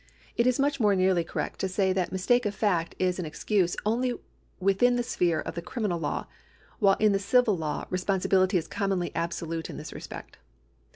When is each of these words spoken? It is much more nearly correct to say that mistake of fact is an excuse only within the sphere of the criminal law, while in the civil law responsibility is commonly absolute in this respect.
It 0.35 0.47
is 0.47 0.59
much 0.59 0.79
more 0.79 0.95
nearly 0.95 1.23
correct 1.23 1.59
to 1.59 1.67
say 1.69 1.93
that 1.93 2.11
mistake 2.11 2.47
of 2.47 2.55
fact 2.55 2.95
is 2.97 3.19
an 3.19 3.25
excuse 3.27 3.75
only 3.85 4.15
within 4.59 4.95
the 4.95 5.03
sphere 5.03 5.39
of 5.41 5.53
the 5.53 5.61
criminal 5.61 5.99
law, 5.99 6.25
while 6.79 6.97
in 6.99 7.11
the 7.11 7.19
civil 7.19 7.55
law 7.55 7.85
responsibility 7.91 8.57
is 8.57 8.67
commonly 8.67 9.13
absolute 9.13 9.69
in 9.69 9.77
this 9.77 9.93
respect. 9.93 10.39